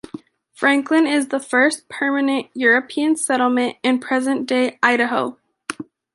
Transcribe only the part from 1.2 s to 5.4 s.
the first permanent European settlement in present-day Idaho.